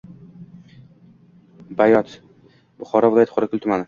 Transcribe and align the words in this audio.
Bayot– 1.81 1.91
q., 2.13 2.33
Buxoro 2.79 3.13
viloyati 3.13 3.37
Qorakul 3.37 3.61
tumani. 3.67 3.79